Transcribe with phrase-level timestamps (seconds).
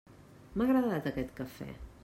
[0.61, 1.73] M'ha agradat aquest cafè!